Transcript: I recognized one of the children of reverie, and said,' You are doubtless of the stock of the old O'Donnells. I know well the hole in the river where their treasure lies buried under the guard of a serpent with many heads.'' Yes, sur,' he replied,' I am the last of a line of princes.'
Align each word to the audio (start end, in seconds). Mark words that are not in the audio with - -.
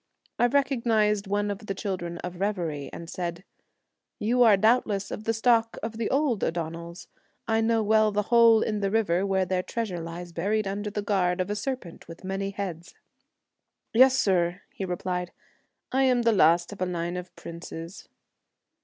I 0.39 0.47
recognized 0.47 1.27
one 1.27 1.51
of 1.51 1.67
the 1.67 1.75
children 1.75 2.17
of 2.23 2.39
reverie, 2.39 2.89
and 2.91 3.07
said,' 3.07 3.43
You 4.27 4.41
are 4.41 4.57
doubtless 4.57 5.11
of 5.11 5.25
the 5.25 5.31
stock 5.35 5.77
of 5.83 5.99
the 5.99 6.09
old 6.09 6.43
O'Donnells. 6.43 7.05
I 7.47 7.61
know 7.61 7.83
well 7.83 8.11
the 8.11 8.23
hole 8.33 8.63
in 8.63 8.79
the 8.79 8.89
river 8.89 9.27
where 9.27 9.45
their 9.45 9.61
treasure 9.61 9.99
lies 9.99 10.31
buried 10.31 10.65
under 10.65 10.89
the 10.89 11.03
guard 11.03 11.39
of 11.39 11.51
a 11.51 11.55
serpent 11.55 12.07
with 12.07 12.23
many 12.23 12.49
heads.'' 12.49 12.95
Yes, 13.93 14.17
sur,' 14.17 14.61
he 14.73 14.85
replied,' 14.85 15.33
I 15.91 16.05
am 16.05 16.23
the 16.23 16.33
last 16.33 16.73
of 16.73 16.81
a 16.81 16.87
line 16.87 17.15
of 17.15 17.35
princes.' 17.35 18.09